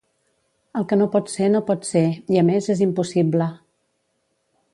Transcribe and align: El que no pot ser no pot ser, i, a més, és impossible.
El 0.79 0.87
que 0.93 0.97
no 1.01 1.07
pot 1.15 1.29
ser 1.33 1.49
no 1.57 1.61
pot 1.67 1.85
ser, 1.91 2.03
i, 2.37 2.41
a 2.43 2.45
més, 2.49 2.71
és 2.77 2.83
impossible. 2.87 3.51